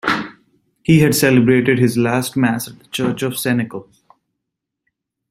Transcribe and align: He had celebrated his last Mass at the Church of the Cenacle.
He 0.81 1.01
had 1.01 1.13
celebrated 1.13 1.77
his 1.77 1.95
last 1.95 2.35
Mass 2.35 2.67
at 2.67 2.79
the 2.79 2.85
Church 2.87 3.21
of 3.21 3.33
the 3.33 3.37
Cenacle. 3.37 3.87